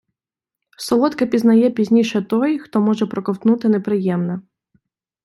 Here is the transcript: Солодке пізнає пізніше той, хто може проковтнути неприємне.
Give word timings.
Солодке 0.77 1.25
пізнає 1.25 1.69
пізніше 1.69 2.21
той, 2.21 2.59
хто 2.59 2.81
може 2.81 3.05
проковтнути 3.05 3.69
неприємне. 3.69 4.41